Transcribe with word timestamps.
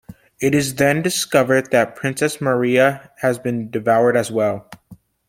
It 0.39 0.55
is 0.55 0.73
then 0.73 1.03
discovered 1.03 1.69
that 1.69 1.95
Princess 1.95 2.41
Maria 2.41 3.11
has 3.19 3.37
been 3.37 3.69
devoured 3.69 4.17
as 4.17 4.31
well. 4.31 4.67